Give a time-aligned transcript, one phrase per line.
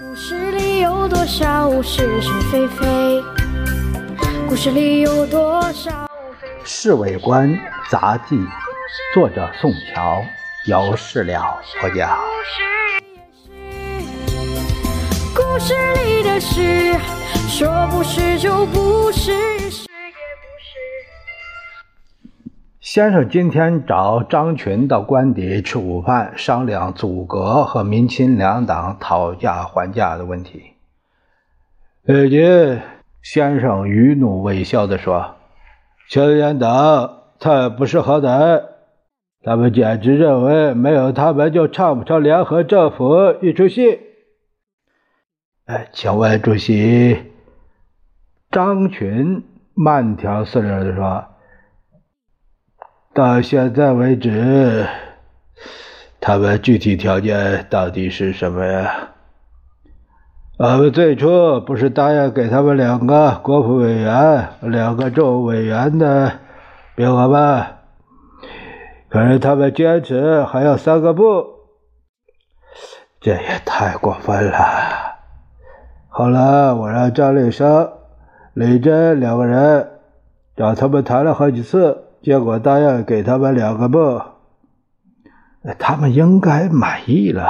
[0.00, 3.22] 故事里有多少是是非非？
[4.48, 5.90] 故事里有多少？
[6.64, 7.54] 《侍卫官
[7.90, 8.36] 杂记》，
[9.12, 10.24] 作者宋乔，
[10.66, 12.18] 由事了播讲。
[15.36, 15.74] 故事
[16.06, 16.94] 里的事，
[17.50, 19.30] 说不是就不是，
[22.94, 30.74] 先生今天找张群到官邸吃午饭，商量阻隔和民亲两党讨价还价的问题。
[32.06, 32.82] 呃，这
[33.22, 35.36] 先生余怒未消地说
[36.06, 38.62] ：“小两党太不识好歹，
[39.42, 44.00] 他们简直认为没有他们就唱不成联合政府一出戏。”
[45.64, 47.32] 哎，请问主席，
[48.50, 51.24] 张群慢条斯理地说。
[53.14, 54.86] 到现在为止，
[56.18, 59.10] 他们具体条件到底是什么呀？
[60.58, 66.32] 我们最初不是答应给他们两个国府委员、两个州委员的
[66.96, 67.66] 名额吗？
[69.10, 71.44] 可是他们坚持还要三个部，
[73.20, 74.56] 这也太过分了。
[76.08, 77.92] 后来我让张立生、
[78.54, 79.90] 李真两个人
[80.56, 82.04] 找他们谈了好几次。
[82.22, 84.22] 结果答应给他们两个部，
[85.78, 87.48] 他们应该满意了。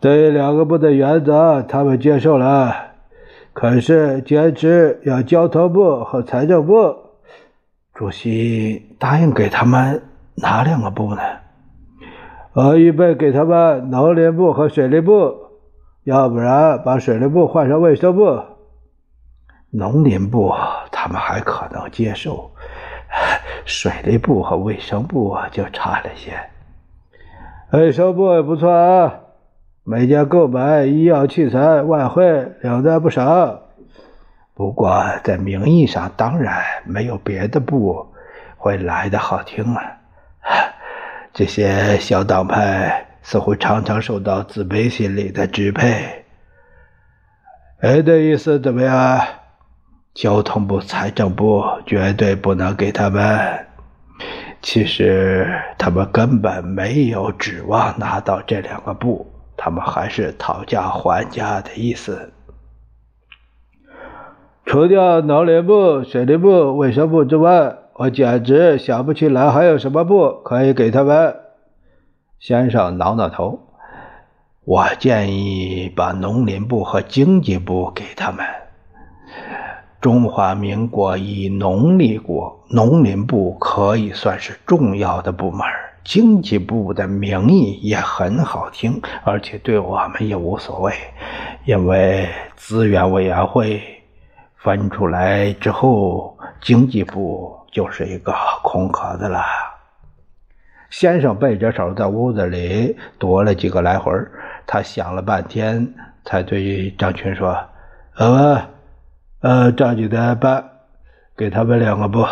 [0.00, 2.72] 对两个部的原则，他们接受了，
[3.52, 6.96] 可是坚持要交通部和财政部。
[7.92, 10.02] 主席答应给他们
[10.36, 11.20] 哪两个部呢？
[12.52, 15.34] 我预备给他们农林部和水利部，
[16.04, 18.40] 要不然把水利部换成卫生部。
[19.70, 20.54] 农林部
[20.92, 22.52] 他们还可能接受。
[23.64, 26.32] 水利部和卫生部就差了些，
[27.72, 29.20] 卫生部也不错啊，
[29.84, 33.62] 每年购买医药器材外汇两单不少。
[34.54, 38.06] 不过在名义上，当然没有别的部
[38.56, 39.82] 会来的好听啊。
[41.32, 46.24] 这些小党派似乎常常受到自卑心理的支配。
[47.80, 49.20] 哎，的意思怎么样？
[50.18, 53.66] 交通部、财政部绝对不能给他们。
[54.60, 55.48] 其实
[55.78, 62.32] 他们根本没有指望拿到这两个部，他们还是讨价还价的意思。
[64.66, 71.36] 除掉农林部、水利部、卫生部之外，我简直想不起来还有什么部可以给他们。
[72.40, 73.68] 先生挠挠头，
[74.64, 78.44] 我建议把农林部和经济部给他们。
[80.00, 85.60] 中华民国以农立国，农林部可以算是重要的部门。
[86.04, 90.94] 经济部的名义也很好听，而且对我们也无所谓，
[91.64, 93.82] 因为资源委员会
[94.56, 98.32] 分出来之后，经济部就是一个
[98.62, 99.42] 空壳子了。
[100.90, 104.12] 先生背着手在屋子里踱了几个来回，
[104.64, 105.92] 他想了半天，
[106.24, 107.58] 才对张群说
[108.16, 108.62] ：“呃。”
[109.40, 110.68] 呃，照你的办，
[111.36, 112.26] 给他们两个部。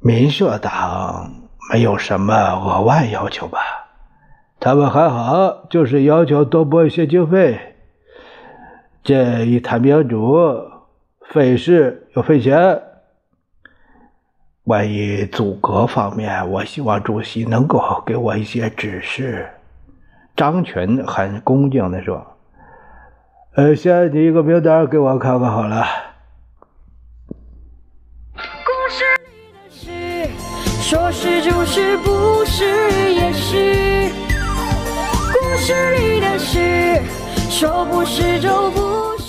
[0.00, 1.30] 民社党
[1.70, 3.58] 没有什么额外要求吧？
[4.58, 7.76] 他们还好，就是要求多拨一些经费。
[9.02, 10.38] 这一谈民主，
[11.28, 12.80] 费事又费钱。
[14.64, 19.50] 关于阻隔方面，我希望主席能够给我一些指示。
[20.34, 22.37] 张群很恭敬地说。
[23.58, 25.84] 呃，先你一个名单给我看看好了。
[28.32, 28.40] 故
[28.88, 30.30] 事里的事，
[30.80, 32.64] 说是就是，不是
[33.12, 34.12] 也是。
[35.32, 37.02] 故事里的事，
[37.50, 39.27] 说不是就不是，